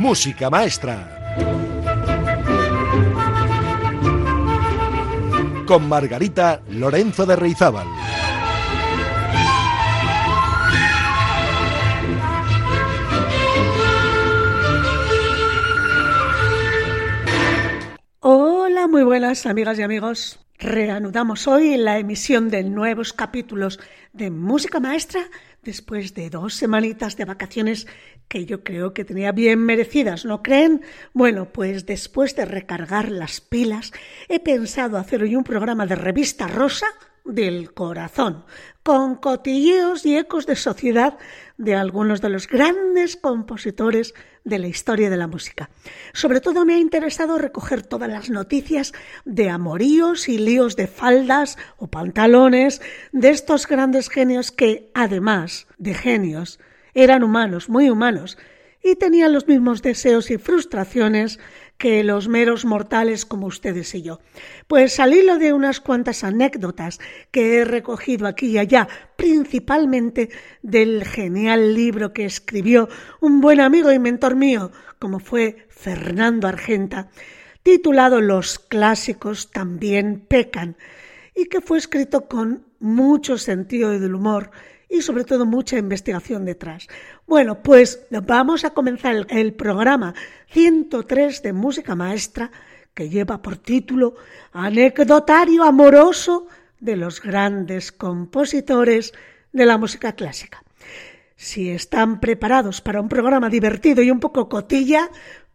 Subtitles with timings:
[0.00, 1.36] Música Maestra.
[5.66, 7.86] Con Margarita Lorenzo de Reizábal.
[18.20, 20.40] Hola, muy buenas amigas y amigos.
[20.58, 23.78] Reanudamos hoy la emisión de nuevos capítulos
[24.14, 25.28] de Música Maestra
[25.62, 27.86] después de dos semanitas de vacaciones
[28.28, 30.82] que yo creo que tenía bien merecidas, ¿no creen?
[31.12, 33.92] Bueno, pues después de recargar las pilas,
[34.28, 36.86] he pensado hacer hoy un programa de revista rosa
[37.24, 38.44] del corazón,
[38.82, 41.18] con cotilleos y ecos de sociedad
[41.58, 45.70] de algunos de los grandes compositores de la historia de la música.
[46.12, 48.92] Sobre todo me ha interesado recoger todas las noticias
[49.24, 52.80] de amoríos y líos de faldas o pantalones
[53.12, 56.58] de estos grandes genios que, además de genios,
[56.94, 58.38] eran humanos, muy humanos,
[58.82, 61.38] y tenían los mismos deseos y frustraciones
[61.80, 64.20] que los meros mortales como ustedes y yo.
[64.68, 67.00] Pues al hilo de unas cuantas anécdotas
[67.30, 70.28] que he recogido aquí y allá, principalmente
[70.60, 77.08] del genial libro que escribió un buen amigo y mentor mío, como fue Fernando Argenta,
[77.62, 80.76] titulado Los clásicos también pecan,
[81.34, 84.50] y que fue escrito con mucho sentido del humor
[84.90, 86.88] y sobre todo mucha investigación detrás.
[87.26, 90.14] Bueno, pues vamos a comenzar el, programa
[90.48, 92.50] 103 de Música Maestra
[92.92, 94.16] que lleva por título
[94.52, 96.48] Anecdotario amoroso
[96.80, 99.12] de los grandes compositores
[99.52, 100.62] de la música clásica.
[101.36, 105.08] Si están preparados para un programa divertido y un poco cotilla,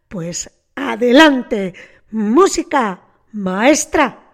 [0.08, 1.74] pues adelante,
[2.10, 3.00] música
[3.32, 4.25] maestra.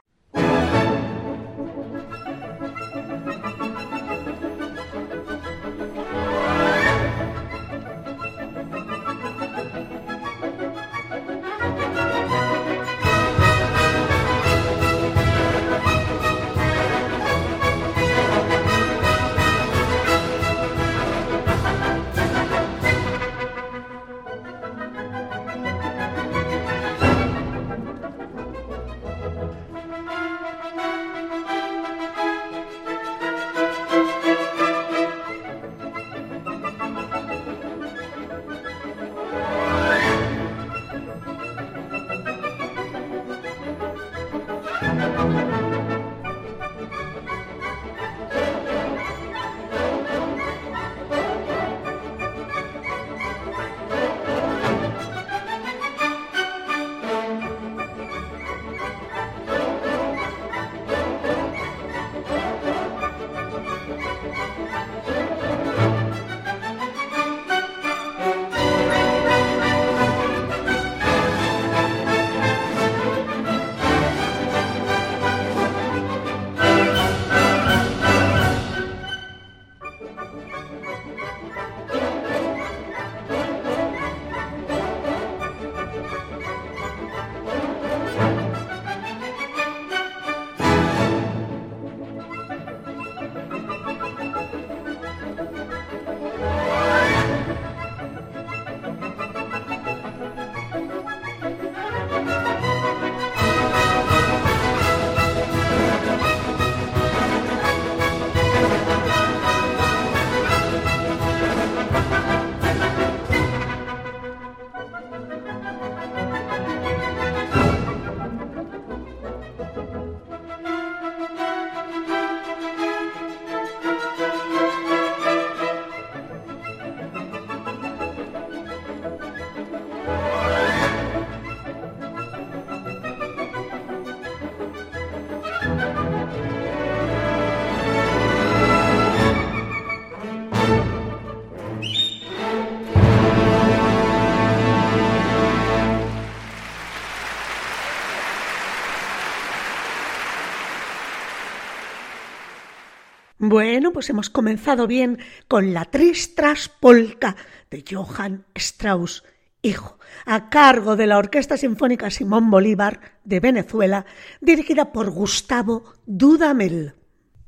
[153.53, 157.37] Bueno, pues hemos comenzado bien con la Tristras Polka
[157.71, 159.25] de Johann Strauss,
[159.61, 164.07] hijo, a cargo de la Orquesta Sinfónica Simón Bolívar de Venezuela,
[164.41, 166.95] dirigida por Gustavo Dudamel.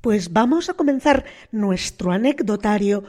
[0.02, 3.04] Pues vamos a comenzar nuestro anecdotario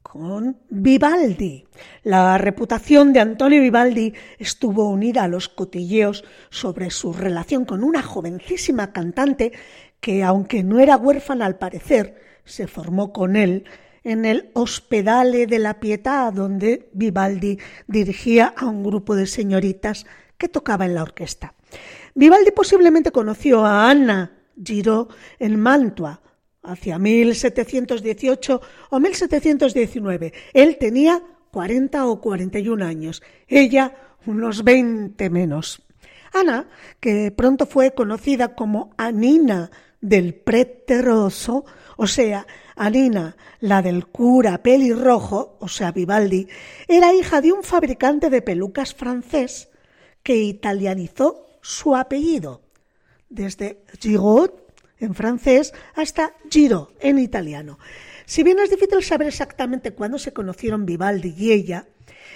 [0.00, 1.66] con Vivaldi.
[2.02, 8.02] La reputación de Antonio Vivaldi estuvo unida a los cotilleos sobre su relación con una
[8.02, 9.52] jovencísima cantante
[10.00, 13.64] que, aunque no era huérfana al parecer, se formó con él
[14.04, 20.06] en el Ospedale de la Pietà, donde Vivaldi dirigía a un grupo de señoritas
[20.38, 21.54] que tocaba en la orquesta.
[22.14, 25.08] Vivaldi posiblemente conoció a Anna Giraud
[25.38, 26.20] en Mantua
[26.62, 28.60] hacia 1718
[28.90, 30.32] o 1719.
[30.52, 33.94] Él tenía 40 o 41 años, ella
[34.26, 35.82] unos 20 menos.
[36.32, 36.68] Ana,
[37.00, 39.70] que pronto fue conocida como Anina
[40.00, 41.64] del Preteroso,
[42.00, 42.46] o sea,
[42.76, 46.46] Anina, la del cura pelirrojo, o sea, Vivaldi,
[46.86, 49.68] era hija de un fabricante de pelucas francés
[50.22, 52.62] que italianizó su apellido,
[53.28, 54.50] desde Giraud
[55.00, 57.80] en francés hasta Giro en italiano.
[58.26, 61.88] Si bien es difícil saber exactamente cuándo se conocieron Vivaldi y ella,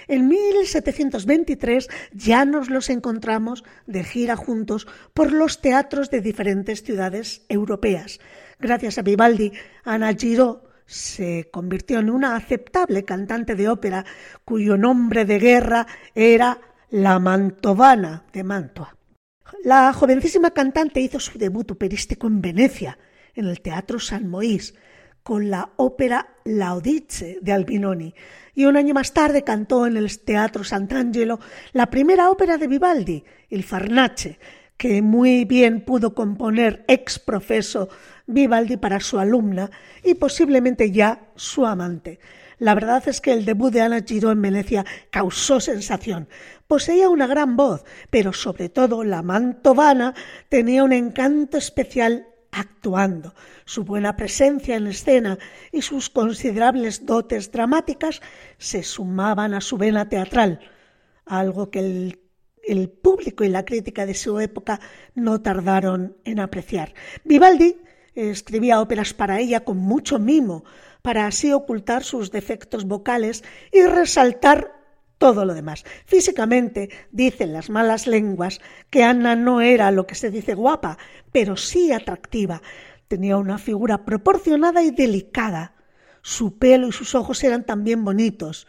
[0.09, 7.43] en 1723 ya nos los encontramos de gira juntos por los teatros de diferentes ciudades
[7.47, 8.19] europeas.
[8.59, 9.51] Gracias a Vivaldi,
[9.83, 14.05] Ana Giro se convirtió en una aceptable cantante de ópera
[14.45, 16.59] cuyo nombre de guerra era
[16.89, 18.95] la Mantovana de Mantua.
[19.63, 22.97] La jovencísima cantante hizo su debut operístico en Venecia,
[23.33, 24.75] en el Teatro San Moís,
[25.23, 28.13] con la ópera Laodice de Albinoni,
[28.53, 31.39] y un año más tarde cantó en el Teatro Sant'Angelo
[31.71, 34.37] la primera ópera de Vivaldi, Il Farnace,
[34.77, 37.89] que muy bien pudo componer ex profeso
[38.25, 39.69] Vivaldi para su alumna
[40.03, 42.19] y posiblemente ya su amante.
[42.59, 46.29] La verdad es que el debut de Ana Giro en Venecia causó sensación.
[46.67, 50.13] Poseía una gran voz, pero sobre todo la mantovana
[50.49, 53.33] tenía un encanto especial actuando.
[53.65, 55.37] Su buena presencia en escena
[55.71, 58.21] y sus considerables dotes dramáticas
[58.57, 60.59] se sumaban a su vena teatral,
[61.25, 62.19] algo que el,
[62.63, 64.79] el público y la crítica de su época
[65.15, 66.93] no tardaron en apreciar.
[67.23, 67.75] Vivaldi
[68.15, 70.63] escribía óperas para ella con mucho mimo,
[71.01, 74.83] para así ocultar sus defectos vocales y resaltar
[75.17, 75.85] todo lo demás.
[76.05, 80.97] Físicamente, dicen las malas lenguas que Ana no era lo que se dice guapa,
[81.31, 82.61] pero sí atractiva.
[83.07, 85.75] Tenía una figura proporcionada y delicada.
[86.21, 88.67] Su pelo y sus ojos eran también bonitos.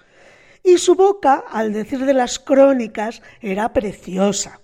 [0.62, 4.60] Y su boca, al decir de las crónicas, era preciosa.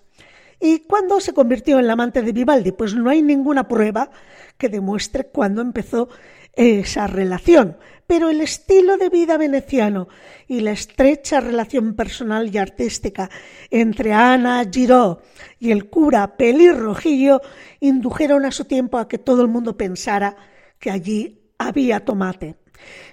[0.60, 2.72] ¿Y cuándo se convirtió en la amante de Vivaldi?
[2.72, 4.10] Pues no hay ninguna prueba
[4.58, 6.08] que demuestre cuándo empezó
[6.52, 10.08] esa relación, pero el estilo de vida veneciano
[10.48, 13.30] y la estrecha relación personal y artística
[13.70, 15.18] entre Ana Giraud
[15.58, 17.40] y el cura pelirrojillo
[17.78, 20.36] indujeron a su tiempo a que todo el mundo pensara
[20.78, 22.56] que allí había tomate.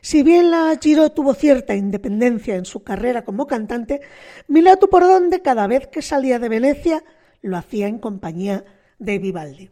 [0.02, 4.02] Si bien la Giraud tuvo cierta independencia en su carrera como cantante,
[4.48, 7.04] Milato por donde cada vez que salía de Venecia
[7.42, 8.66] lo hacía en compañía
[9.00, 9.69] de Vivaldi.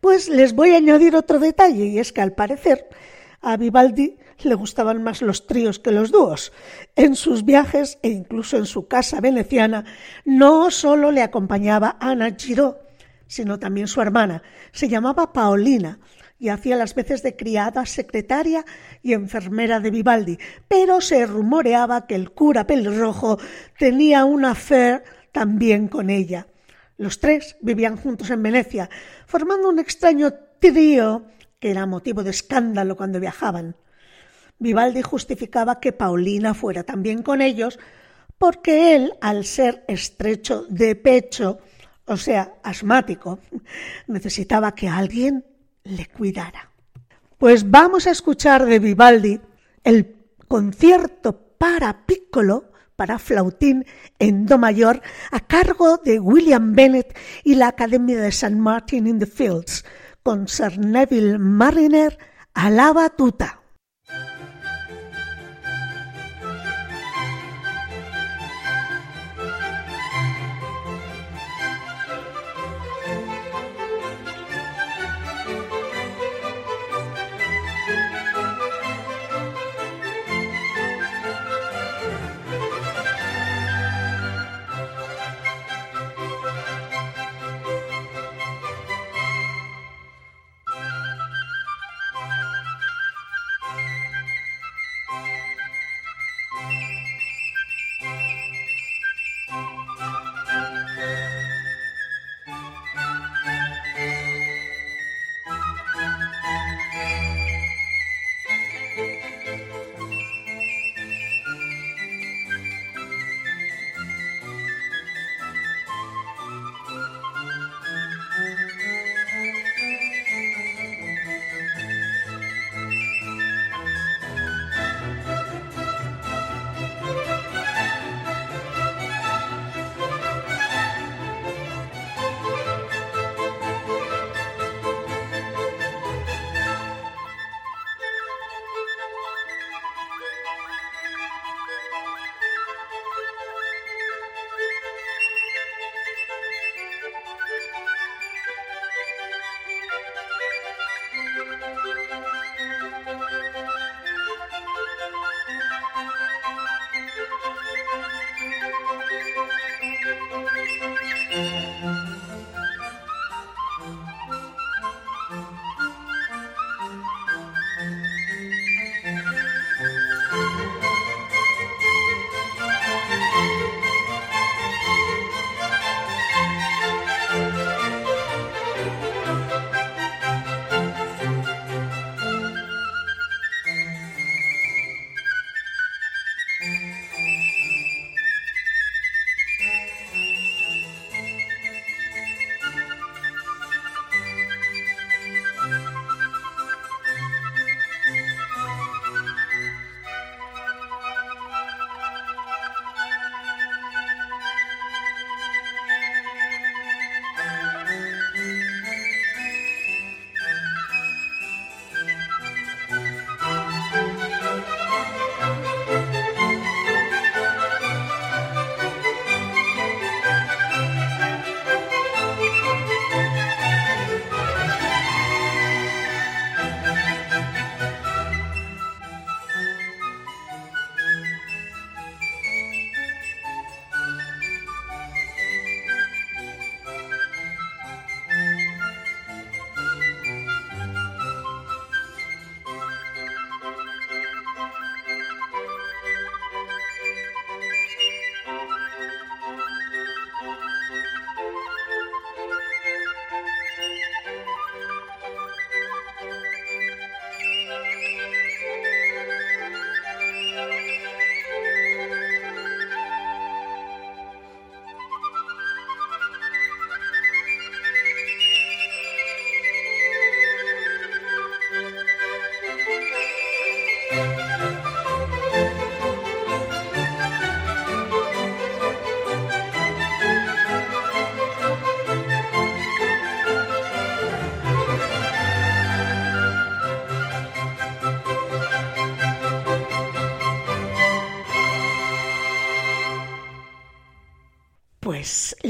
[0.00, 2.88] Pues les voy a añadir otro detalle y es que al parecer
[3.40, 6.52] a Vivaldi le gustaban más los tríos que los dúos.
[6.96, 9.84] En sus viajes e incluso en su casa veneciana
[10.24, 12.74] no solo le acompañaba Ana Giraud,
[13.26, 14.42] sino también su hermana.
[14.72, 15.98] Se llamaba Paolina
[16.38, 18.64] y hacía las veces de criada, secretaria
[19.02, 20.38] y enfermera de Vivaldi,
[20.68, 23.38] pero se rumoreaba que el cura pelirrojo
[23.76, 26.46] tenía una affair también con ella.
[26.98, 28.90] Los tres vivían juntos en Venecia,
[29.26, 31.24] formando un extraño trío
[31.58, 33.76] que era motivo de escándalo cuando viajaban.
[34.58, 37.78] Vivaldi justificaba que Paulina fuera también con ellos
[38.36, 41.58] porque él, al ser estrecho de pecho,
[42.06, 43.38] o sea, asmático,
[44.06, 45.44] necesitaba que alguien
[45.84, 46.70] le cuidara.
[47.38, 49.40] Pues vamos a escuchar de Vivaldi
[49.84, 50.16] el
[50.48, 52.67] concierto para piccolo,
[52.98, 53.86] para flautín
[54.18, 55.00] en do mayor,
[55.30, 58.56] a cargo de William Bennett y la Academia de St.
[58.56, 59.84] Martin in the Fields,
[60.24, 62.18] con Sir Neville Mariner
[62.54, 63.57] a la batuta.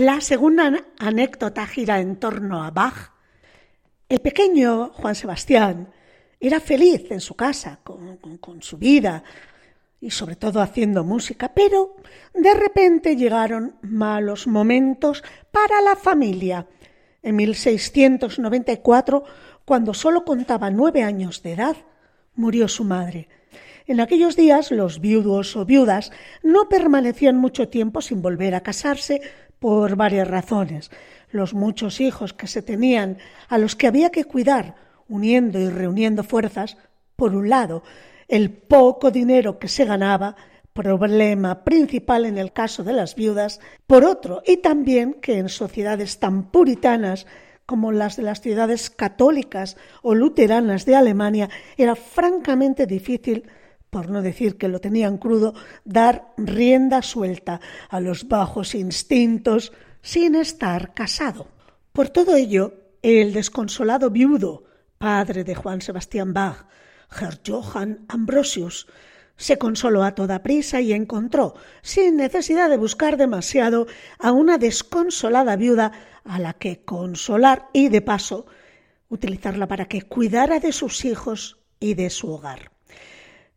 [0.08, 3.12] La segunda anécdota gira en torno a Bach.
[4.08, 5.92] El pequeño Juan Sebastián
[6.40, 9.22] era feliz en su casa, con, su vida
[10.00, 11.96] y sobre todo haciendo música, pero
[12.32, 15.22] de repente llegaron malos momentos
[15.52, 16.66] para la familia.
[17.22, 19.24] En 1694,
[19.66, 21.76] cuando solo contaba nueve años de edad,
[22.34, 23.28] murió su madre.
[23.86, 26.12] En aquellos días los viudos o viudas
[26.42, 29.20] no permanecían mucho tiempo sin volver a casarse
[29.58, 30.90] por varias razones.
[31.30, 34.76] Los muchos hijos que se tenían, a los que había que cuidar,
[35.08, 36.76] uniendo y reuniendo fuerzas,
[37.16, 37.82] por un lado,
[38.28, 40.36] el poco dinero que se ganaba,
[40.72, 46.20] problema principal en el caso de las viudas, por otro, y también que en sociedades
[46.20, 47.26] tan puritanas
[47.66, 53.44] como las de las ciudades católicas o luteranas de Alemania era francamente difícil
[53.90, 55.54] por no decir que lo tenían crudo,
[55.84, 61.48] dar rienda suelta a los bajos instintos sin estar casado.
[61.92, 64.64] Por todo ello, el desconsolado viudo,
[64.98, 66.66] padre de Juan Sebastián Bach,
[67.10, 68.86] Herr Johann Ambrosius,
[69.36, 73.86] se consoló a toda prisa y encontró, sin necesidad de buscar demasiado,
[74.18, 75.92] a una desconsolada viuda
[76.24, 78.46] a la que consolar y, de paso,
[79.08, 82.72] utilizarla para que cuidara de sus hijos y de su hogar.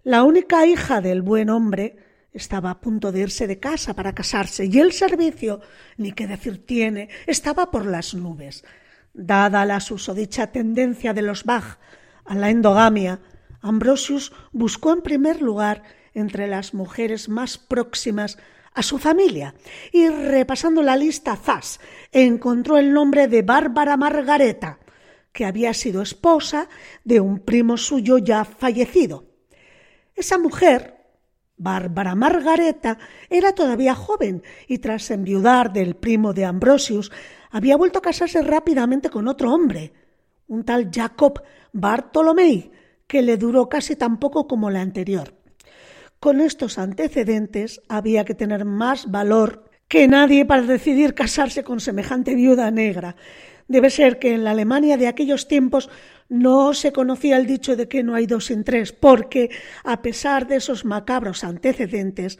[0.03, 1.96] La única hija del buen hombre
[2.34, 5.62] estaba a punto de irse de casa para casarse y el servicio,
[5.98, 8.63] ni qué decir tiene, estaba por las nubes.
[9.13, 11.77] Dada la susodicha tendencia de los Bach
[12.25, 13.20] a la endogamia,
[13.62, 15.84] Ambrosius buscó en primer lugar
[16.15, 18.39] entre las mujeres más próximas
[18.74, 19.53] a su familia
[19.91, 21.79] y repasando la lista zas
[22.12, 24.79] encontró el nombre de Bárbara Margareta,
[25.31, 26.70] que había sido esposa
[27.03, 29.30] de un primo suyo ya fallecido.
[30.21, 30.97] Esa mujer,
[31.57, 37.11] Bárbara Margareta, era todavía joven y tras enviudar del primo de Ambrosius
[37.49, 39.93] había vuelto a casarse rápidamente con otro hombre,
[40.47, 41.41] un tal Jacob
[41.73, 42.69] Bartolomei,
[43.07, 45.33] que le duró casi tan poco como la anterior.
[46.19, 52.35] Con estos antecedentes había que tener más valor que nadie para decidir casarse con semejante
[52.35, 53.15] viuda negra.
[53.71, 55.89] Debe ser que en la Alemania de aquellos tiempos
[56.27, 59.49] no se conocía el dicho de que no hay dos sin tres, porque,
[59.85, 62.37] a pesar de esos macabros antecedentes,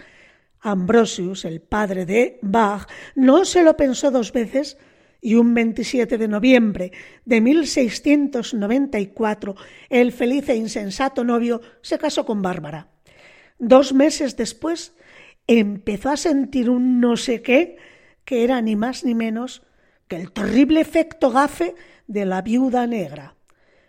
[0.60, 4.78] Ambrosius, el padre de Bach, no se lo pensó dos veces
[5.22, 6.92] y un 27 de noviembre
[7.24, 9.56] de 1694
[9.90, 12.90] el feliz e insensato novio se casó con Bárbara.
[13.58, 14.98] Dos meses después
[15.48, 17.78] empezó a sentir un no sé qué
[18.26, 19.62] que era ni más ni menos
[20.12, 21.74] que el terrible efecto gafe
[22.06, 23.38] de la viuda negra.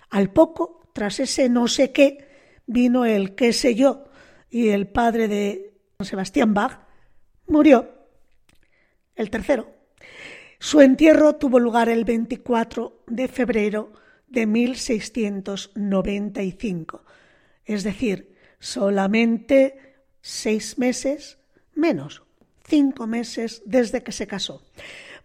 [0.09, 2.29] Al poco, tras ese no sé qué,
[2.65, 4.05] vino el qué sé yo
[4.49, 6.79] y el padre de Sebastián Bach
[7.49, 7.91] murió.
[9.17, 9.75] El tercero.
[10.61, 13.93] Su entierro tuvo lugar el 24 de febrero
[14.29, 17.05] de 1695,
[17.65, 21.39] es decir, solamente seis meses
[21.75, 22.23] menos,
[22.65, 24.65] cinco meses desde que se casó.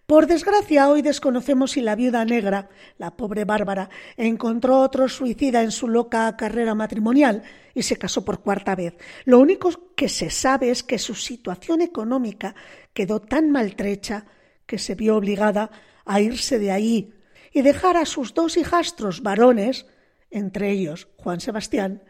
[0.07, 5.71] Por desgracia, hoy desconocemos si la viuda negra, la pobre Bárbara, encontró otro suicida en
[5.71, 8.95] su loca carrera matrimonial y se casó por cuarta vez.
[9.25, 12.55] Lo único que se sabe es que su situación económica
[12.93, 14.27] quedó tan maltrecha
[14.65, 15.71] que se vio obligada
[16.05, 17.13] a irse de ahí
[17.51, 19.87] y dejar a sus dos hijastros varones,
[20.31, 22.01] entre ellos Juan Sebastián,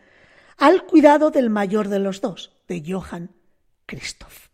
[0.59, 3.31] al cuidado del mayor de los dos, de Johann
[3.87, 4.49] Christoph.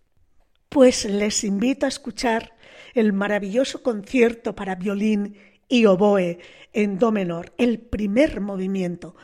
[0.69, 2.53] Pues les invito a escuchar
[2.93, 5.35] el maravilloso concierto para violín
[5.67, 6.39] y oboe
[6.73, 9.15] en do menor, el primer movimiento,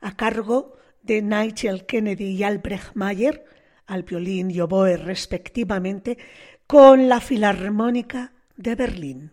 [0.00, 3.44] a cargo de Nigel Kennedy y Albrecht Mayer,
[3.86, 6.18] al violín y oboe respectivamente,
[6.66, 9.32] con la Filarmónica de Berlín.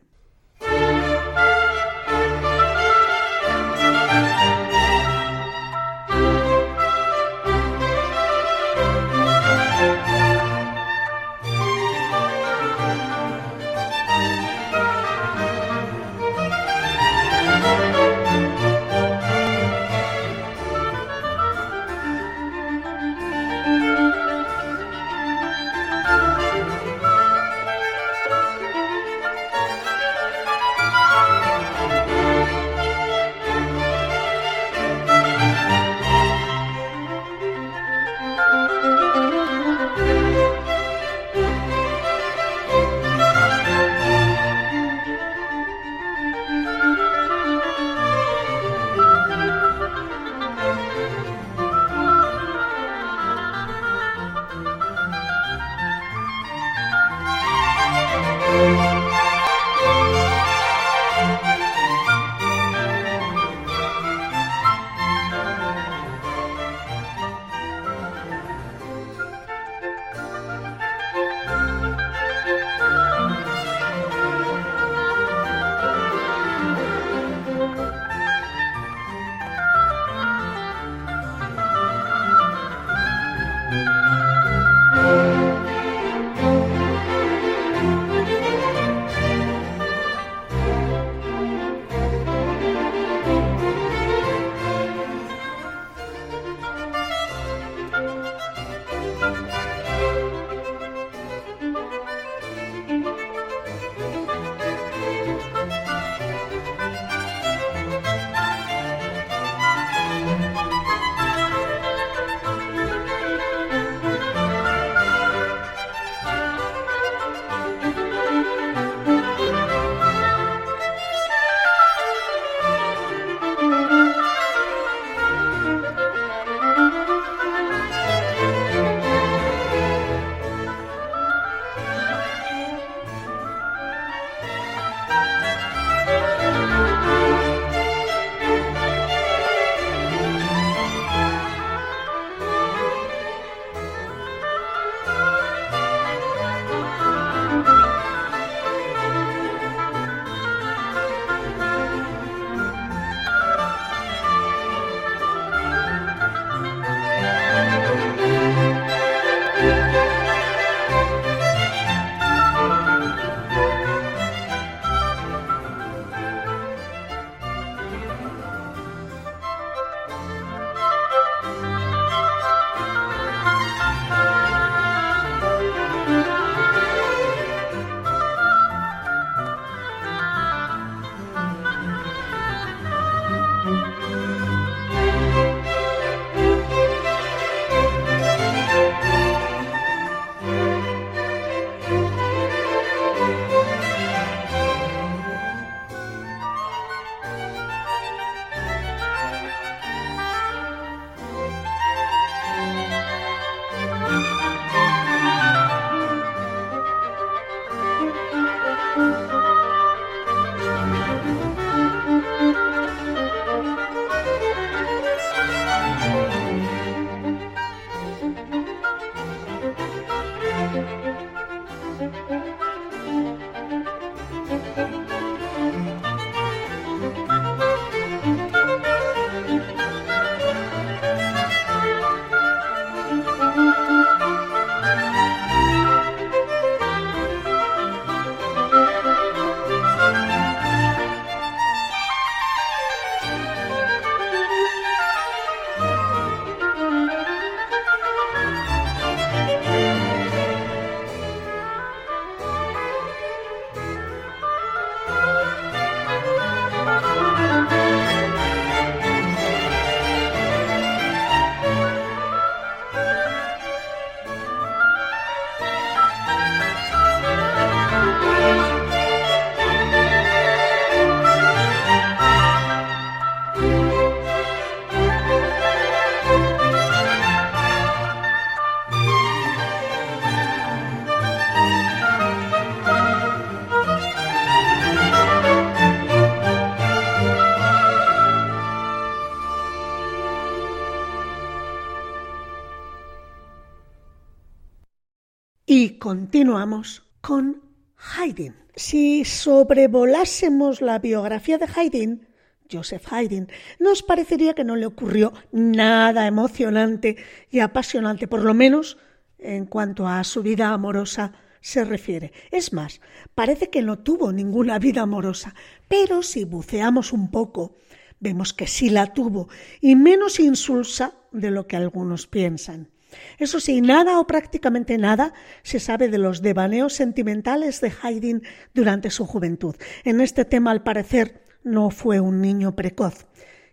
[296.29, 297.63] Continuamos con
[297.97, 298.53] Haydn.
[298.75, 302.27] Si sobrevolásemos la biografía de Haydn,
[302.71, 303.47] Joseph Haydn,
[303.79, 307.17] nos parecería que no le ocurrió nada emocionante
[307.49, 308.99] y apasionante, por lo menos
[309.39, 312.31] en cuanto a su vida amorosa se refiere.
[312.51, 313.01] Es más,
[313.33, 315.55] parece que no tuvo ninguna vida amorosa,
[315.87, 317.75] pero si buceamos un poco,
[318.19, 319.49] vemos que sí la tuvo,
[319.81, 322.91] y menos insulsa de lo que algunos piensan.
[323.37, 328.43] Eso sí, nada o prácticamente nada se sabe de los devaneos sentimentales de Haydn
[328.73, 329.75] durante su juventud.
[330.03, 333.27] En este tema, al parecer, no fue un niño precoz,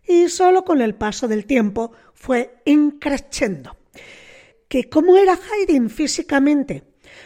[0.06, 3.76] y solo con el paso del tiempo fue increciendo.
[4.68, 6.84] ¿Que cómo era Haydn físicamente?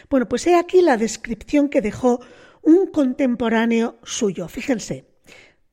[0.09, 2.21] Bueno, pues he aquí la descripción que dejó
[2.61, 4.47] un contemporáneo suyo.
[4.47, 5.05] Fíjense,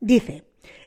[0.01, 0.45] dice,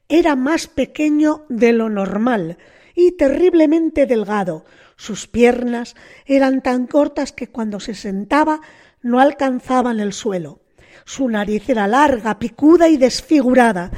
[0.10, 2.58] era más pequeño de lo normal
[2.96, 4.66] y terriblemente delgado.
[5.02, 5.96] Sus piernas
[6.28, 8.62] eran tan cortas que cuando se sentaba
[9.02, 10.62] no alcanzaban el suelo.
[11.06, 13.90] Su nariz era larga, picuda y desfigurada,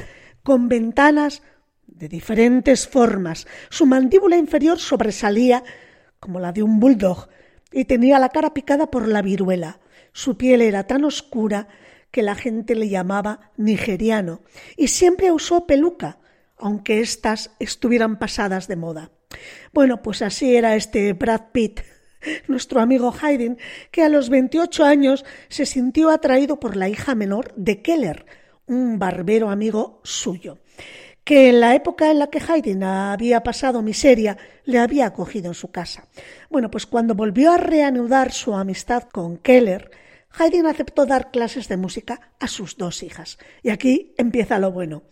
[0.42, 1.42] con ventanas
[1.86, 3.46] de diferentes formas.
[3.68, 5.62] Su mandíbula inferior sobresalía
[6.20, 7.28] como la de un bulldog
[7.70, 9.80] y tenía la cara picada por la viruela.
[10.14, 11.68] Su piel era tan oscura
[12.10, 14.40] que la gente le llamaba nigeriano
[14.74, 16.16] y siempre usó peluca,
[16.56, 19.10] aunque éstas estuvieran pasadas de moda.
[19.72, 21.80] Bueno, pues así era este Brad Pitt,
[22.48, 23.58] nuestro amigo Haydn,
[23.90, 28.26] que a los 28 años se sintió atraído por la hija menor de Keller,
[28.66, 30.58] un barbero amigo suyo
[31.24, 35.54] que en la época en la que Haydn había pasado miseria le había acogido en
[35.54, 36.06] su casa.
[36.50, 39.90] Bueno, pues cuando volvió a reanudar su amistad con Keller,
[40.36, 43.38] Haydn aceptó dar clases de música a sus dos hijas.
[43.62, 45.04] Y aquí empieza lo bueno.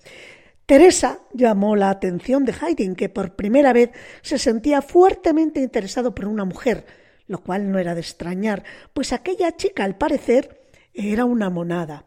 [0.67, 3.91] Teresa llamó la atención de Haydn, que por primera vez
[4.23, 6.87] se sentía fuertemente interesado por una mujer,
[7.27, 10.63] lo cual no era de extrañar, pues aquella chica, al parecer,
[10.95, 12.05] era una monada.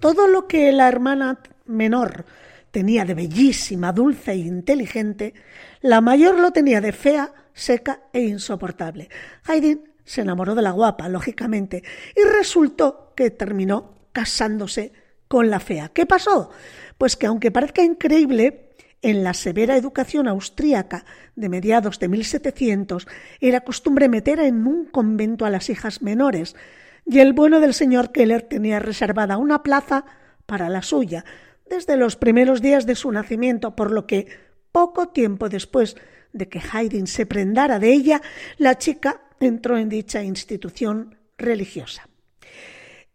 [0.00, 2.24] Todo lo que la hermana menor
[2.70, 5.34] tenía de bellísima, dulce e inteligente,
[5.80, 9.08] la mayor lo tenía de fea, seca e insoportable.
[9.44, 11.82] Haydn se enamoró de la guapa, lógicamente,
[12.16, 14.92] y resultó que terminó casándose
[15.28, 15.88] con la fea.
[15.88, 16.50] ¿Qué pasó?
[17.02, 23.08] Pues que aunque parezca increíble, en la severa educación austríaca de mediados de 1700
[23.40, 26.54] era costumbre meter en un convento a las hijas menores,
[27.04, 30.04] y el bueno del señor Keller tenía reservada una plaza
[30.46, 31.24] para la suya,
[31.68, 34.28] desde los primeros días de su nacimiento, por lo que
[34.70, 35.96] poco tiempo después
[36.32, 38.22] de que Haydn se prendara de ella,
[38.58, 42.11] la chica entró en dicha institución religiosa.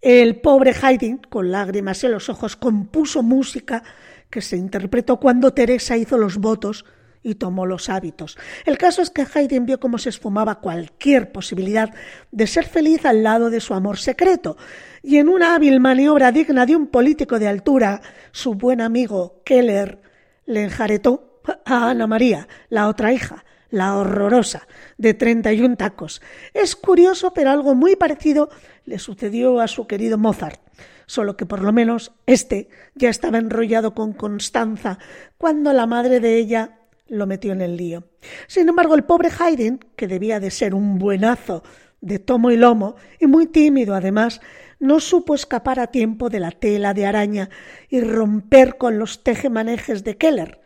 [0.02, 3.84] El pobre Haydn, con lágrimas en los ojos, compuso música
[4.30, 6.86] que se interpretó cuando Teresa hizo los votos
[7.24, 8.38] y tomó los hábitos.
[8.66, 11.90] El caso es que Haydn vio cómo se esfumaba cualquier posibilidad
[12.32, 14.56] de ser feliz al lado de su amor secreto,
[15.02, 20.00] y en una hábil maniobra digna de un político de altura, su buen amigo Keller
[20.46, 26.22] le enjaretó a Ana María, la otra hija, la horrorosa, de treinta y un tacos.
[26.54, 28.50] Es curioso, pero algo muy parecido
[28.86, 30.62] le sucedió a su querido Mozart,
[31.06, 35.00] solo que por lo menos éste ya estaba enrollado con Constanza
[35.38, 38.04] cuando la madre de ella lo metió en el lío.
[38.48, 41.64] Sin embargo, el pobre Haydn, que debía de ser un buenazo
[42.02, 44.42] de tomo y lomo, y muy tímido además,
[44.80, 47.50] no supo escapar a tiempo de la tela de araña
[47.90, 50.62] y romper con los tejemanejes de Keller,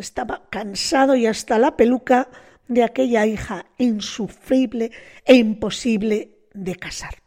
[0.00, 2.28] estaba cansado y hasta la peluca
[2.68, 4.92] de aquella hija insufrible
[5.24, 7.22] e imposible de casar.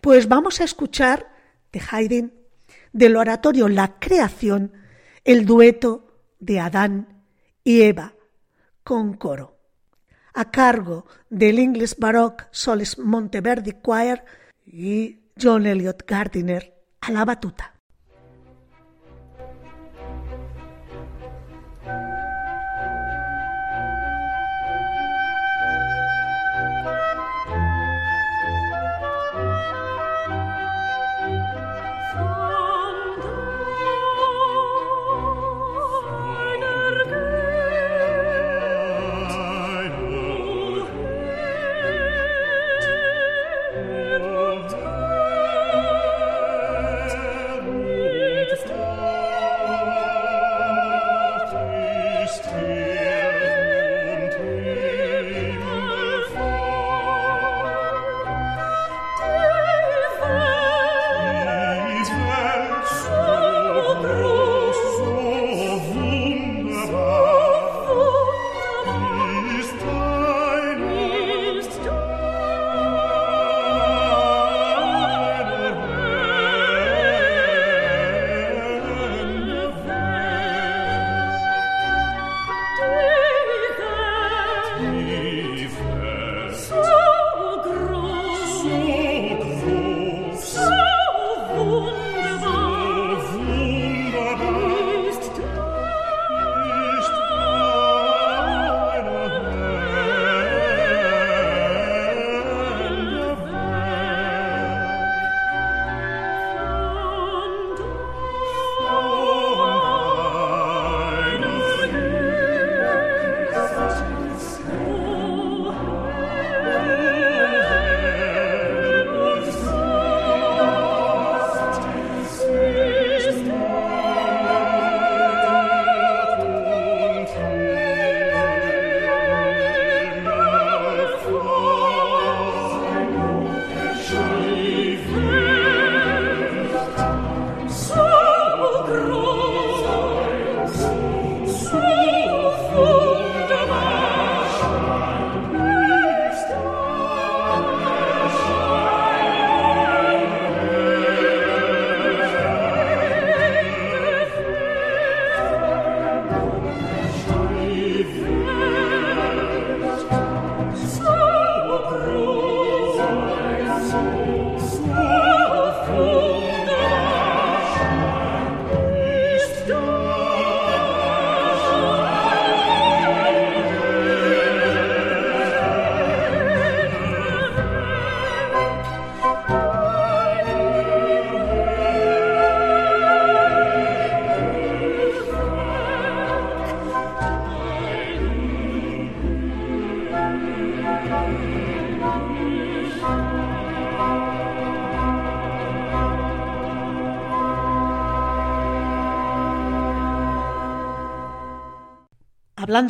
[0.00, 1.28] Pues vamos a escuchar
[1.72, 2.32] de Haydn,
[2.92, 4.72] del oratorio La Creación,
[5.24, 7.24] el dueto de Adán
[7.64, 8.14] y Eva
[8.82, 9.58] con coro
[10.38, 14.22] a cargo del English Baroque Solis Monteverdi Choir
[14.64, 17.77] y John Elliott Gardiner a la batuta.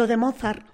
[0.07, 0.67] De Mozart,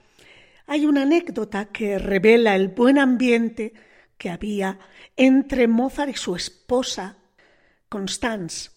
[0.67, 3.73] hay una anécdota que revela el buen ambiente
[4.17, 4.79] que había
[5.17, 7.17] entre Mozart y su esposa,
[7.89, 8.71] Constance,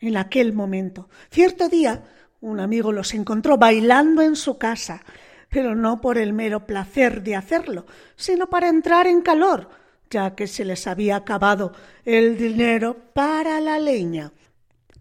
[0.00, 1.08] en aquel momento.
[1.30, 2.04] Cierto día,
[2.40, 5.02] un amigo los encontró bailando en su casa,
[5.48, 9.70] pero no por el mero placer de hacerlo, sino para entrar en calor,
[10.10, 11.72] ya que se les había acabado
[12.04, 14.32] el dinero para la leña.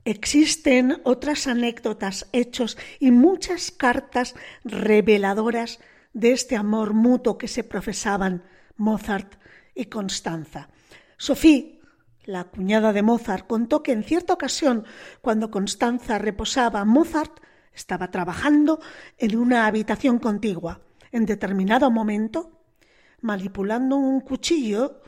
[0.07, 5.81] Existen otras anécdotas, hechos y muchas cartas reveladoras
[6.13, 8.45] de este amor mutuo que se profesaban
[8.77, 9.33] Mozart
[9.75, 10.69] y Constanza.
[11.17, 11.81] Sophie,
[12.23, 14.85] la cuñada de Mozart, contó que en cierta ocasión,
[15.19, 17.41] cuando Constanza reposaba, Mozart
[17.73, 18.79] estaba trabajando
[19.17, 20.79] en una habitación contigua.
[21.11, 22.61] En determinado momento,
[23.19, 25.01] manipulando un cuchillo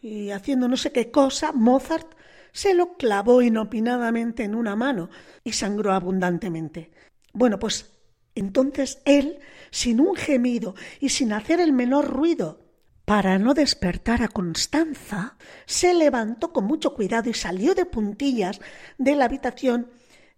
[0.00, 2.14] y haciendo no sé qué cosa, Mozart
[2.56, 5.10] se lo clavó inopinadamente en una mano
[5.44, 6.90] y sangró abundantemente.
[7.34, 7.92] Bueno, pues
[8.34, 9.40] entonces él,
[9.70, 12.64] sin un gemido y sin hacer el menor ruido,
[13.04, 18.58] para no despertar a Constanza, se levantó con mucho cuidado y salió de puntillas
[18.96, 19.90] de la habitación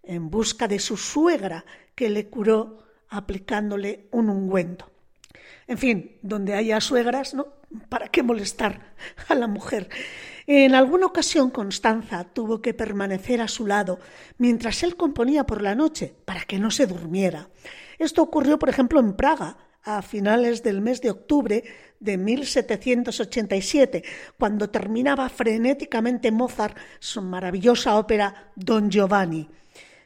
[0.03, 1.63] en busca de su suegra,
[1.95, 4.91] que le curó aplicándole un ungüento.
[5.69, 7.45] En fin, donde haya suegras, ¿no?
[7.89, 8.95] ¿Para qué molestar
[9.27, 9.87] a la mujer?
[10.47, 13.99] En alguna ocasión Constanza tuvo que permanecer a su lado
[14.39, 17.49] mientras él componía por la noche para que no se durmiera.
[17.99, 21.63] Esto ocurrió, por ejemplo, en Praga a finales del mes de octubre
[21.99, 24.03] de 1787,
[24.39, 29.47] cuando terminaba frenéticamente Mozart su maravillosa ópera Don Giovanni.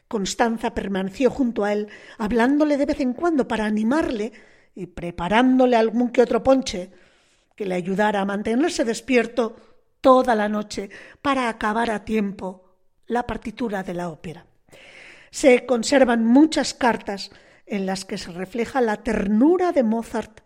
[0.10, 4.34] Constanza permaneció junto a él, hablándole de vez en cuando para animarle
[4.76, 6.92] y preparándole algún que otro ponche
[7.56, 9.56] que le ayudara a mantenerse despierto
[10.02, 10.90] toda la noche
[11.22, 12.76] para acabar a tiempo
[13.08, 14.46] la partitura de la ópera.
[15.32, 17.32] Se conservan muchas cartas
[17.66, 20.42] en las que se refleja la ternura de Mozart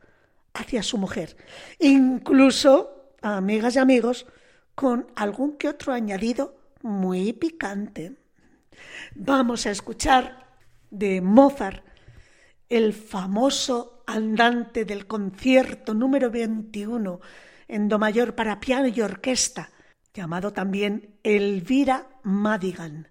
[0.53, 1.35] hacia su mujer,
[1.79, 4.27] incluso, amigas y amigos,
[4.75, 8.15] con algún que otro añadido muy picante.
[9.15, 10.45] Vamos a escuchar
[10.91, 11.83] de Mozart
[12.69, 17.19] el famoso andante del concierto número 21
[17.67, 19.71] en Do mayor para piano y orquesta,
[20.13, 23.09] llamado también Elvira Madigan,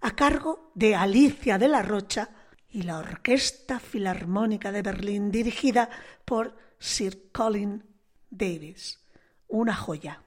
[0.00, 2.30] a cargo de Alicia de la Rocha
[2.68, 5.88] y la Orquesta Filarmónica de Berlín dirigida
[6.24, 7.82] por Sir Colin
[8.30, 9.00] Davis.
[9.48, 10.22] Una joya.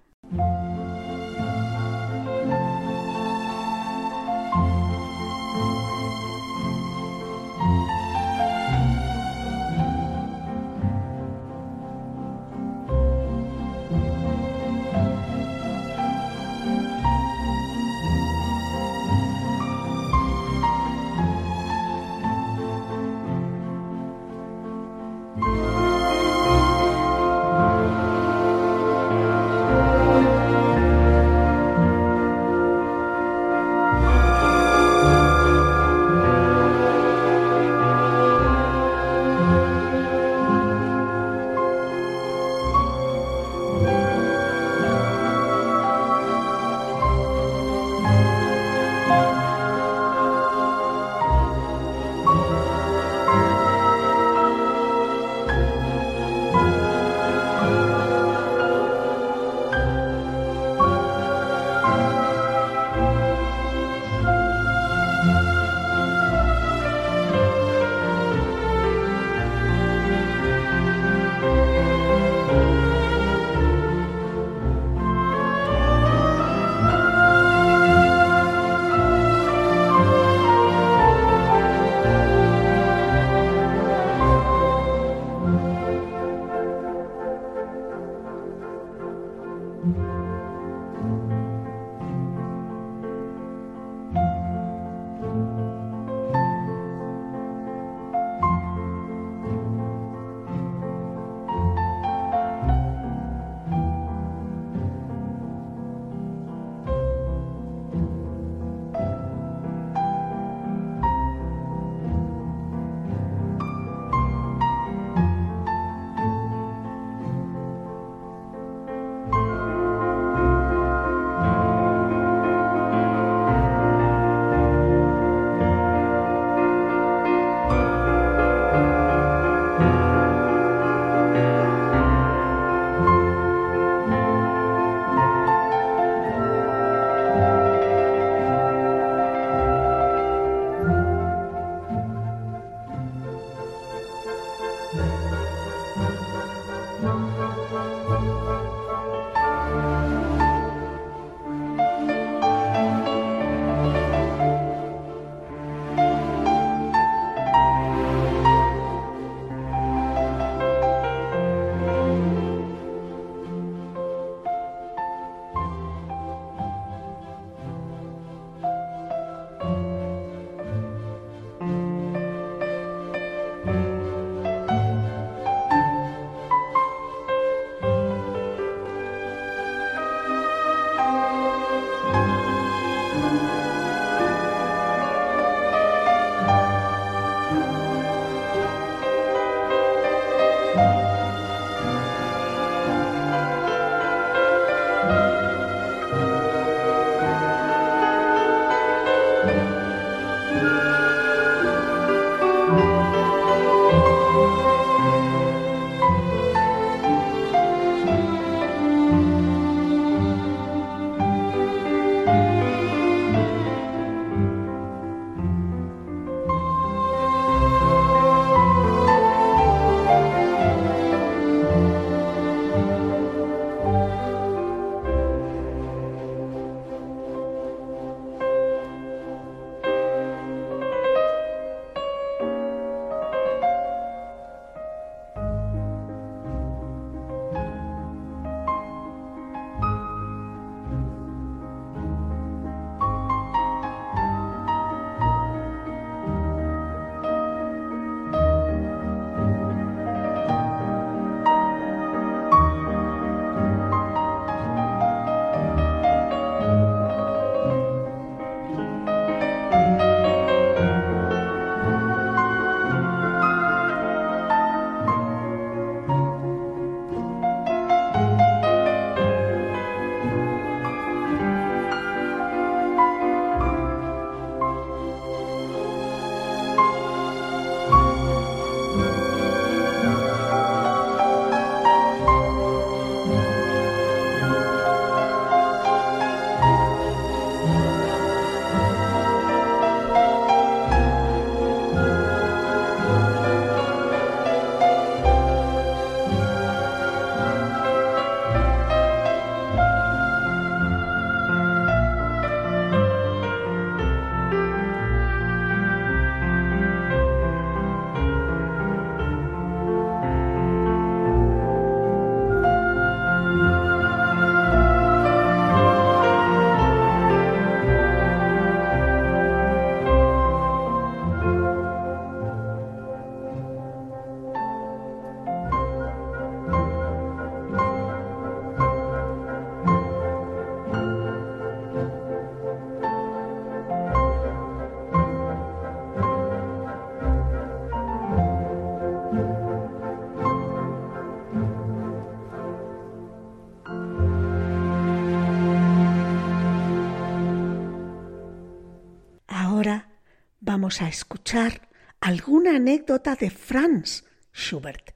[350.80, 351.90] Vamos a escuchar
[352.22, 354.24] alguna anécdota de Franz
[354.54, 355.14] Schubert.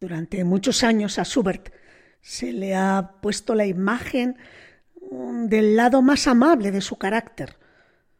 [0.00, 1.72] Durante muchos años a Schubert
[2.20, 4.36] se le ha puesto la imagen
[5.08, 7.58] mm, del lado más amable de su carácter.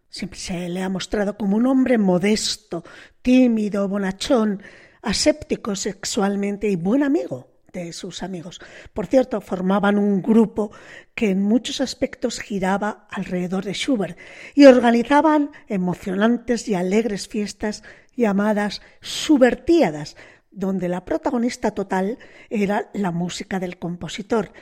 [0.08, 2.84] Siempre se le ha mostrado como un hombre modesto,
[3.22, 4.62] tímido, bonachón,
[5.02, 8.60] aséptico sexualmente y buen amigo de sus amigos.
[8.92, 10.70] Por cierto, formaban un grupo
[11.14, 14.18] que en muchos aspectos giraba alrededor de Schubert
[14.54, 17.82] y organizaban emocionantes y alegres fiestas
[18.14, 20.16] llamadas Schubertíadas,
[20.50, 22.18] donde la protagonista total
[22.50, 24.52] era la música del compositor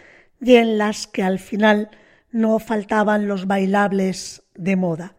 [0.40, 1.90] y en las que al final
[2.30, 5.16] no faltaban los bailables de moda.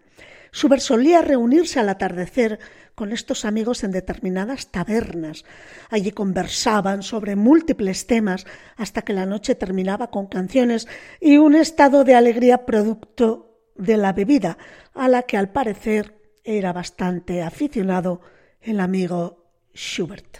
[0.53, 2.59] Schubert solía reunirse al atardecer
[2.95, 5.45] con estos amigos en determinadas tabernas.
[5.89, 8.45] Allí conversaban sobre múltiples temas
[8.77, 10.87] hasta que la noche terminaba con canciones
[11.19, 14.57] y un estado de alegría producto de la bebida,
[14.93, 18.21] a la que al parecer era bastante aficionado
[18.61, 20.37] el amigo Schubert.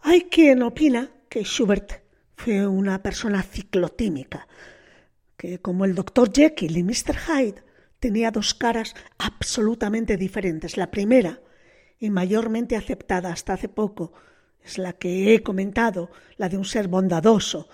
[0.00, 2.02] Hay quien opina que Schubert
[2.36, 4.48] fue una persona ciclotímica,
[5.36, 7.16] que como el doctor Jekyll y Mr.
[7.16, 7.62] Hyde
[7.98, 10.76] tenía dos caras absolutamente diferentes.
[10.76, 11.40] La primera,
[12.00, 14.12] y mayormente aceptada hasta hace poco,
[14.64, 17.68] es la que he comentado, la de un ser bondadoso,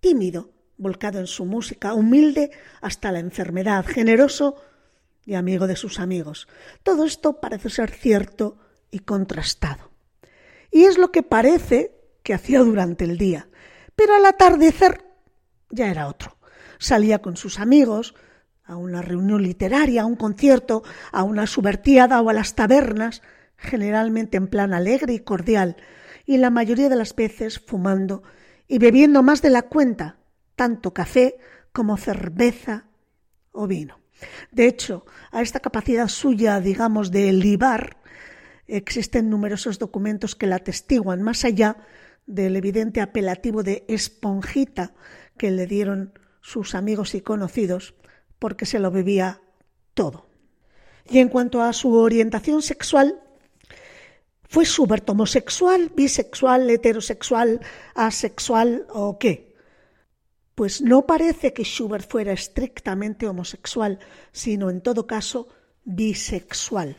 [0.00, 4.56] tímido, volcado en su música, humilde hasta la enfermedad, generoso
[5.26, 6.48] y amigo de sus amigos.
[6.82, 8.58] Todo esto parece ser cierto
[8.90, 9.90] y contrastado.
[10.70, 13.48] Y es lo que parece que hacía durante el día,
[13.96, 15.04] pero al atardecer
[15.70, 16.36] ya era otro.
[16.78, 18.14] Salía con sus amigos,
[18.64, 23.22] a una reunión literaria, a un concierto, a una subvertiada o a las tabernas,
[23.58, 25.76] generalmente en plan alegre y cordial,
[26.24, 28.22] y la mayoría de las veces fumando
[28.66, 30.16] y bebiendo más de la cuenta,
[30.56, 31.36] tanto café
[31.72, 32.86] como cerveza
[33.52, 33.98] o vino.
[34.50, 37.98] De hecho, a esta capacidad suya, digamos, de libar,
[38.66, 41.76] existen numerosos documentos que la atestiguan, más allá
[42.26, 44.94] del evidente apelativo de esponjita
[45.36, 47.94] que le dieron sus amigos y conocidos,
[48.38, 49.40] porque se lo bebía
[49.94, 50.28] todo.
[51.08, 53.22] Y en cuanto a su orientación sexual,
[54.48, 57.60] ¿fue Schubert homosexual, bisexual, heterosexual,
[57.94, 59.54] asexual o qué?
[60.54, 64.00] Pues no parece que Schubert fuera estrictamente homosexual,
[64.32, 65.48] sino en todo caso
[65.84, 66.96] bisexual.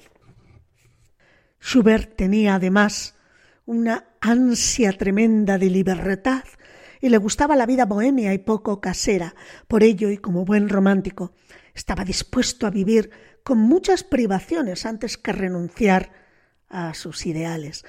[1.62, 3.16] Schubert tenía además
[3.66, 6.44] una ansia tremenda de libertad
[7.02, 9.36] y le gustaba la vida bohemia y poco casera.
[9.68, 11.34] Por ello, y como buen romántico,
[11.74, 13.12] estaba dispuesto a vivir
[13.44, 16.12] con muchas privaciones antes que renunciar
[16.70, 17.86] a sus ideales.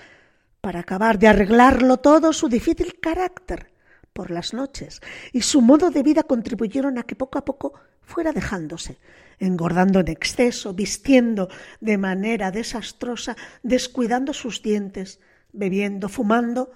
[0.61, 3.70] Para acabar de arreglarlo todo, su difícil carácter
[4.12, 5.01] por las noches
[5.33, 8.99] y su modo de vida contribuyeron a que poco a poco fuera dejándose,
[9.39, 11.49] engordando en exceso, vistiendo
[11.81, 15.20] de manera desastrosa, descuidando sus dientes,
[15.53, 16.72] bebiendo, fumando,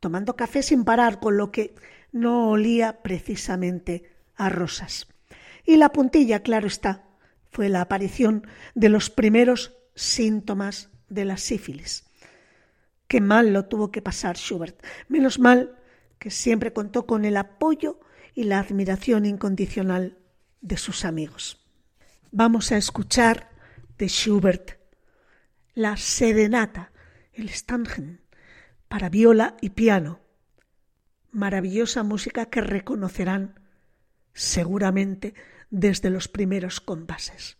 [0.00, 1.74] tomando café sin parar, con lo que
[2.12, 5.06] no olía precisamente a rosas.
[5.64, 7.04] Y la puntilla, claro está,
[7.50, 12.04] fue la aparición de los primeros síntomas de la sífilis.
[13.06, 14.82] Qué mal lo tuvo que pasar Schubert.
[15.08, 15.76] Menos mal
[16.18, 18.00] que siempre contó con el apoyo
[18.34, 20.16] y la admiración incondicional
[20.60, 21.66] de sus amigos.
[22.30, 23.50] Vamos a escuchar
[23.98, 24.78] de Schubert
[25.74, 26.92] la serenata,
[27.32, 28.20] el Stangen,
[28.88, 30.20] para viola y piano.
[31.32, 33.60] Maravillosa música que reconocerán
[34.32, 35.34] seguramente
[35.70, 37.56] desde los primeros compases.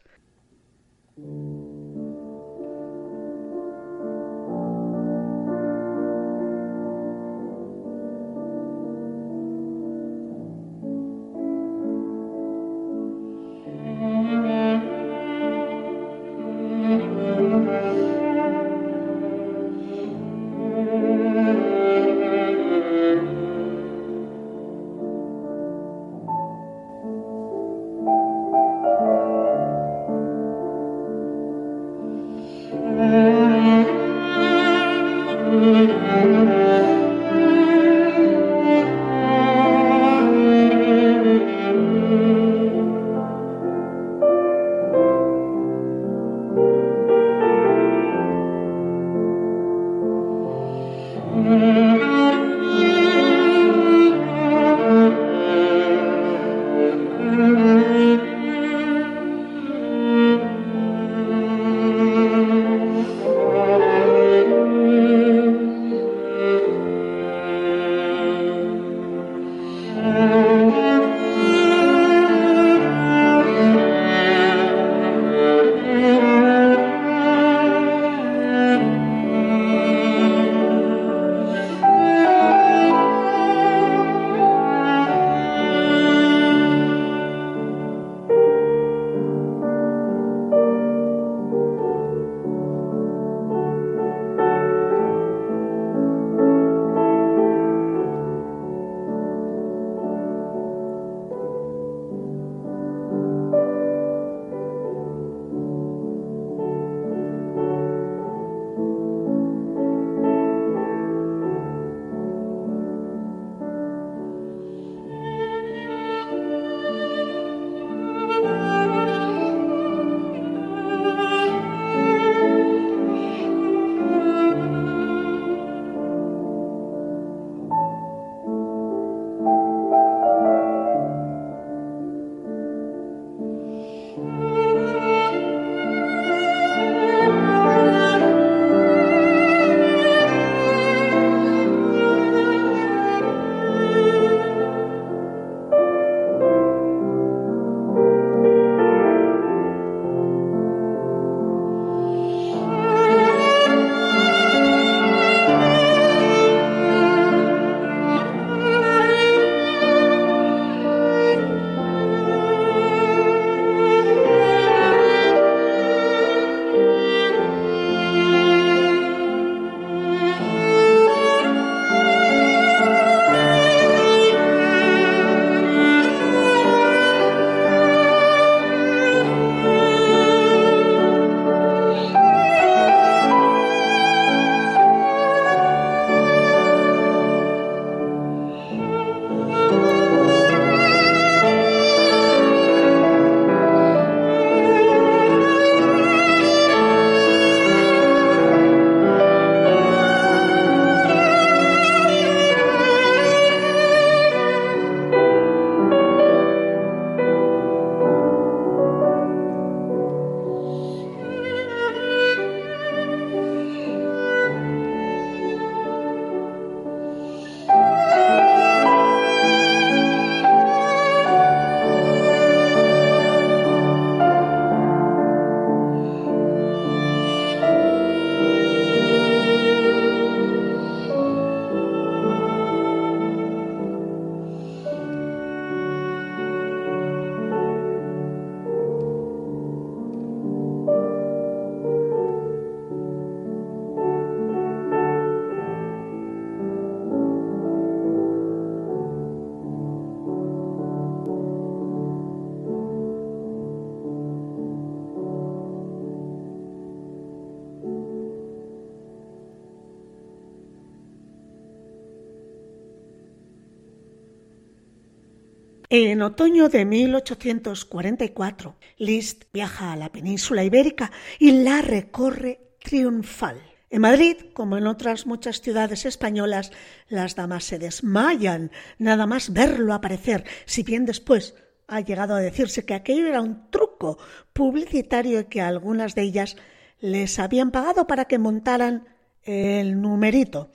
[265.93, 271.11] En otoño de 1844, Liszt viaja a la península ibérica
[271.41, 273.61] y la recorre triunfal.
[273.91, 276.71] En Madrid, como en otras muchas ciudades españolas,
[277.09, 281.57] las damas se desmayan nada más verlo aparecer, si bien después
[281.89, 284.17] ha llegado a decirse que aquello era un truco
[284.53, 286.57] publicitario y que algunas de ellas
[287.01, 289.09] les habían pagado para que montaran
[289.43, 290.71] el numerito.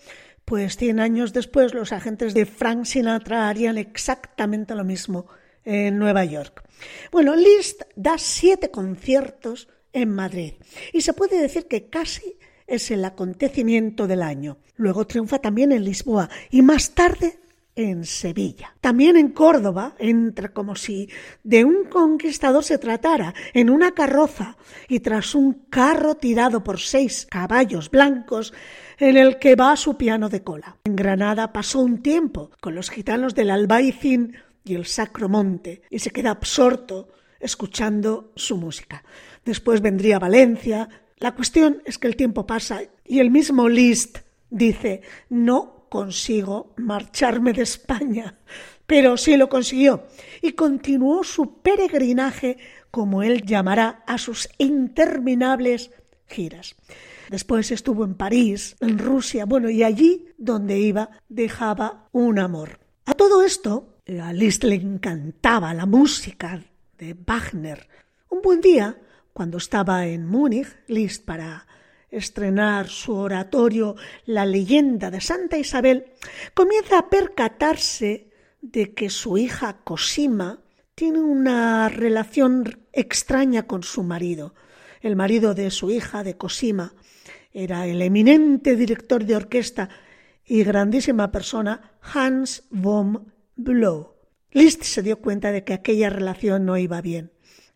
[0.46, 5.26] Pues cien años después los agentes de Frank Sinatra harían exactamente lo mismo
[5.64, 6.64] en Nueva York.
[7.12, 10.54] Bueno, Liszt da siete conciertos en Madrid
[10.94, 12.38] y se puede decir que casi
[12.68, 14.60] es el acontecimiento del año.
[14.76, 17.40] Luego triunfa también en Lisboa y más tarde
[17.76, 18.76] en Sevilla.
[18.82, 21.10] También en Córdoba entra como si
[21.44, 24.58] de un conquistador se tratara, en una carroza
[24.88, 28.54] y tras un carro tirado por seis caballos blancos
[28.98, 30.78] en el que va su piano de cola.
[30.86, 36.00] En Granada pasó un tiempo con los gitanos del Albaicín y el Sacro Monte y
[36.00, 37.10] se queda absorto
[37.40, 39.04] escuchando su música.
[39.44, 44.20] Después vendría Valencia, la cuestión es que el tiempo pasa y el mismo Liszt
[44.50, 48.38] dice no consigo marcharme de España,
[48.86, 50.08] pero sí lo consiguió
[50.42, 52.58] y continuó su peregrinaje,
[52.92, 55.92] como él llamará, a sus interminables
[56.28, 56.76] giras.
[57.30, 62.80] Después estuvo en París, en Rusia, bueno, y allí donde iba dejaba un amor.
[63.06, 66.64] A todo esto, a Liszt le encantaba la música
[66.98, 67.88] de Wagner.
[68.30, 69.00] Un buen día
[69.34, 71.68] cuando estaba en Múnich, Liszt para
[72.18, 73.96] estrenar su oratorio
[74.26, 76.06] La leyenda de Santa Isabel,
[76.54, 78.30] comienza a percatarse
[78.62, 80.62] de que su hija Cosima
[80.96, 84.56] tiene una relación extraña con su marido.
[85.02, 86.94] El marido de su hija, de Cosima,
[87.54, 89.90] era el eminente director de orquesta
[90.46, 94.16] y grandísima persona Hans von Blow.
[94.52, 97.32] Liszt se dio cuenta de que aquella relación no iba bien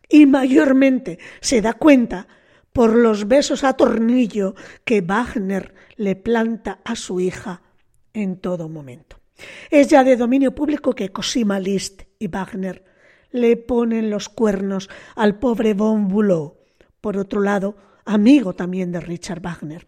[0.08, 2.26] y mayormente se da cuenta
[2.72, 4.54] por los besos a tornillo
[4.84, 7.62] que Wagner le planta a su hija
[8.12, 9.18] en todo momento.
[9.70, 12.84] Es ya de dominio público que Cosima Liszt y Wagner
[13.30, 16.58] le ponen los cuernos al pobre von Bülow,
[17.00, 19.86] por otro lado, amigo también de Richard Wagner.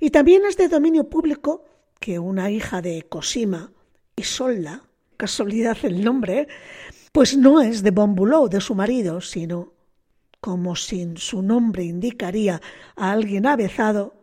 [0.00, 1.64] Y también es de dominio público
[1.98, 3.72] que una hija de Cosima,
[4.16, 4.84] Isolda,
[5.16, 6.48] casualidad el nombre,
[7.12, 9.72] pues no es de Bombuló, de su marido, sino,
[10.42, 12.60] como sin su nombre indicaría
[12.96, 14.16] a alguien avezado,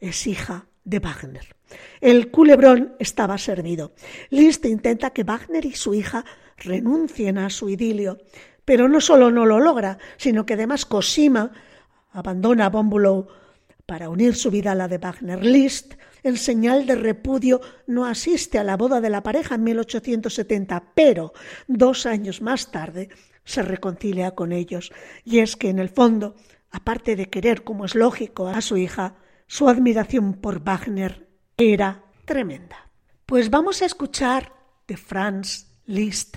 [0.00, 1.54] es hija de Wagner.
[2.00, 3.92] El culebrón estaba servido.
[4.30, 6.24] Liszt intenta que Wagner y su hija
[6.56, 8.16] renuncien a su idilio,
[8.64, 11.52] pero no solo no lo logra, sino que además Cosima
[12.10, 13.28] abandona a Bombulow
[13.84, 15.44] para unir su vida a la de Wagner.
[15.44, 20.92] Liszt, en señal de repudio, no asiste a la boda de la pareja en 1870,
[20.94, 21.34] pero
[21.68, 23.10] dos años más tarde
[23.46, 24.92] se reconcilia con ellos.
[25.24, 26.34] Y es que, en el fondo,
[26.70, 29.14] aparte de querer, como es lógico, a su hija,
[29.46, 31.26] su admiración por Wagner
[31.56, 32.90] era tremenda.
[33.24, 34.52] Pues vamos a escuchar
[34.86, 36.36] de Franz Liszt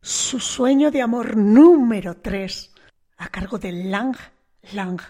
[0.00, 2.74] su sueño de amor número 3
[3.18, 4.16] a cargo de Lang
[4.72, 5.00] Lang.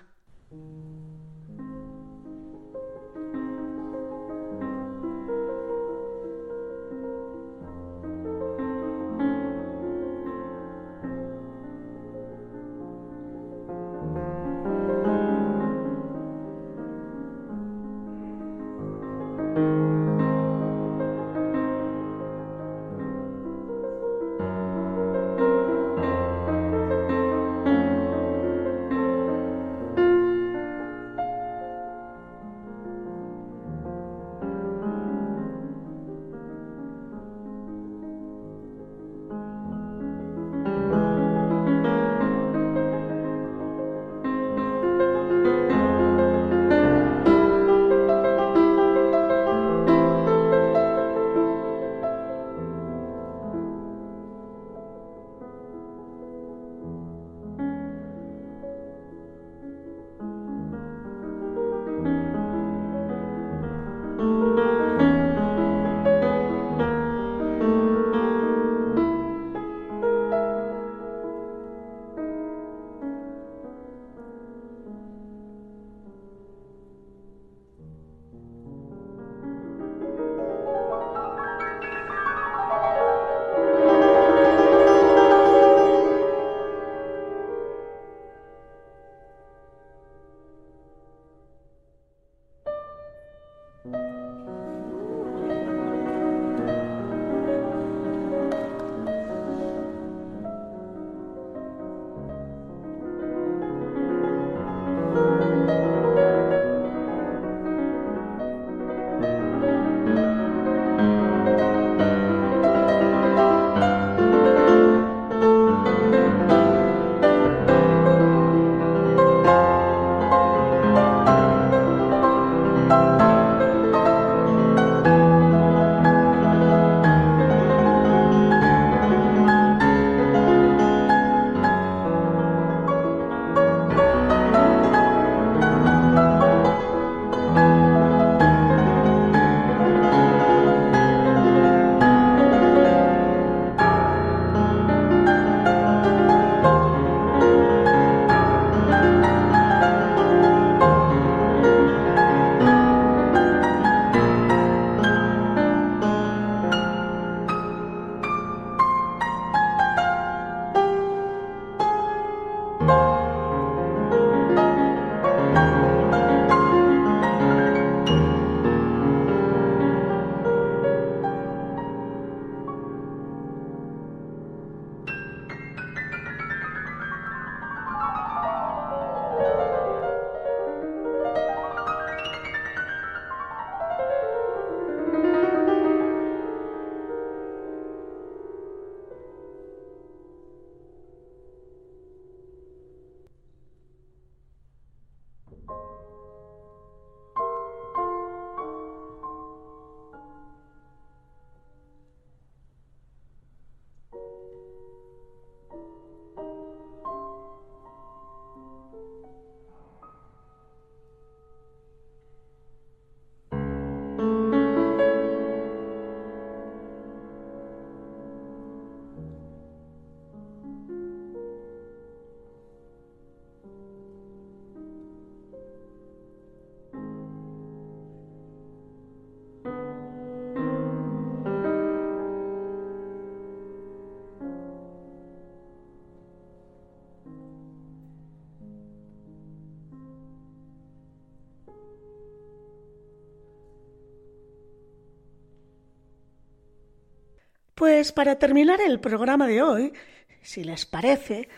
[247.83, 249.93] Pues para terminar el programa de hoy,
[250.41, 251.49] si les parece,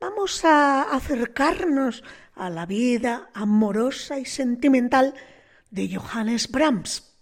[0.00, 2.02] vamos a acercarnos
[2.34, 5.12] a la vida amorosa y sentimental
[5.70, 7.14] de Johannes Brahms.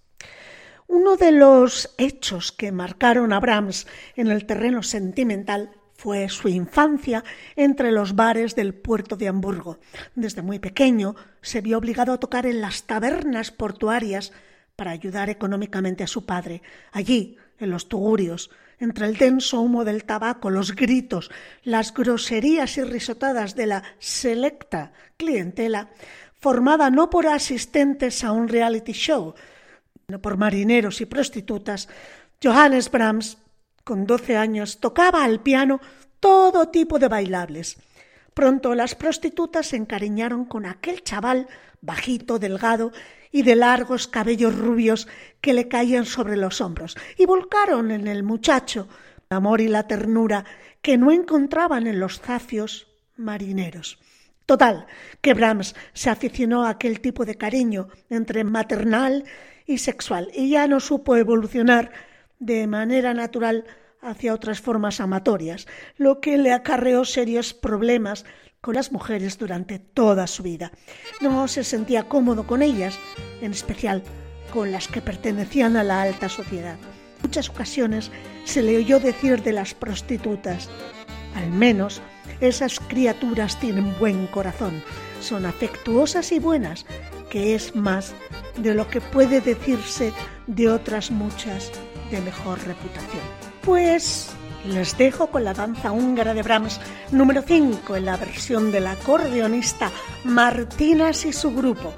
[0.87, 7.25] Uno de los hechos que marcaron a Brahms en el terreno sentimental fue su infancia
[7.57, 9.81] entre los bares del puerto de Hamburgo.
[10.15, 14.33] Desde muy pequeño se vio obligado a tocar en las tabernas portuarias
[14.77, 16.63] para ayudar económicamente a su padre.
[16.93, 21.31] Allí, en los tugurios, entre el denso humo del tabaco, los gritos,
[21.63, 25.91] las groserías y risotadas de la selecta clientela,
[26.39, 29.35] formada no por asistentes a un reality show,
[30.07, 31.89] sino por marineros y prostitutas,
[32.43, 33.39] Johannes Brahms,
[33.83, 35.81] con doce años, tocaba al piano
[36.21, 37.79] todo tipo de bailables.
[38.35, 41.49] Pronto las prostitutas se encariñaron con aquel chaval
[41.87, 42.93] bajito, delgado
[43.33, 45.09] y de largos cabellos rubios
[45.41, 48.89] que le caían sobre los hombros, y volcaron en el muchacho
[49.31, 50.45] el amor y la ternura
[50.83, 53.99] que no encontraban en los zafios marineros.
[54.45, 54.87] Total,
[55.21, 59.25] que Brahms se aficionó a aquel tipo de cariño entre maternal
[59.67, 61.91] y sexual, y ya no supo evolucionar
[62.39, 63.65] de manera natural
[64.01, 65.67] hacia otras formas amatorias,
[65.97, 68.25] lo que le acarreó serios problemas
[68.67, 70.73] con las mujeres durante toda su vida.
[71.21, 72.99] No se sentía cómodo con ellas,
[73.41, 74.03] en especial
[74.53, 76.75] con las que pertenecían a la alta sociedad.
[76.75, 78.11] En muchas ocasiones
[78.43, 80.69] se le oyó decir de las prostitutas,
[81.37, 82.03] al menos
[82.41, 84.83] esas criaturas tienen buen corazón,
[85.21, 86.87] son afectuosas y buenas,
[87.31, 88.15] que es más
[88.57, 90.13] de lo que puede decirse
[90.49, 91.71] de otras muchas
[92.11, 93.23] de mejor reputación.
[93.63, 94.29] Pues
[94.67, 99.91] les dejo con la danza húngara de Brahms número 5 en la versión del acordeonista
[100.25, 101.93] Martínez y su grupo.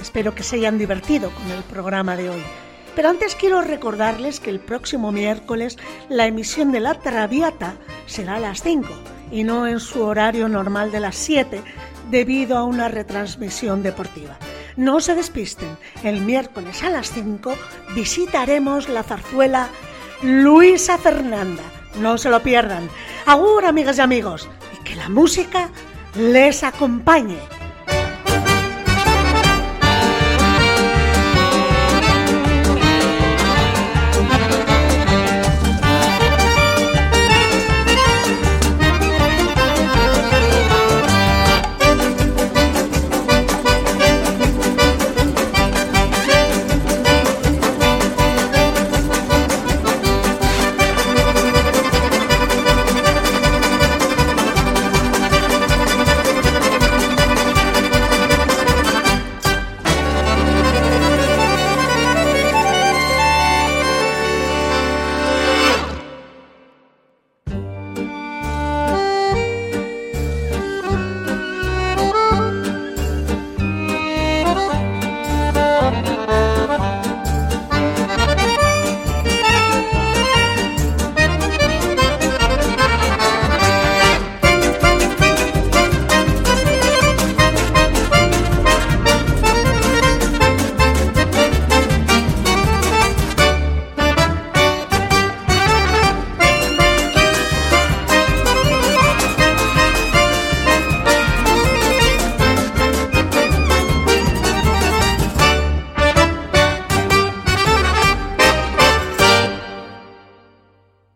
[0.00, 2.42] Espero que se hayan divertido con el programa de hoy.
[2.94, 8.40] Pero antes quiero recordarles que el próximo miércoles la emisión de La Traviata será a
[8.40, 8.88] las 5
[9.30, 11.62] y no en su horario normal de las 7
[12.10, 14.36] debido a una retransmisión deportiva.
[14.76, 17.54] No se despisten, el miércoles a las 5
[17.94, 19.68] visitaremos la zarzuela
[20.22, 21.62] Luisa Fernanda
[21.98, 22.88] no se lo pierdan.
[23.26, 25.70] Agur, amigas y amigos, y que la música
[26.16, 27.38] les acompañe.